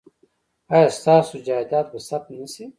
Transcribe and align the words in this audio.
ایا 0.73 0.87
ستاسو 0.97 1.35
جایداد 1.47 1.85
به 1.91 1.99
ثبت 2.09 2.27
نه 2.39 2.45
شي؟ 2.53 2.65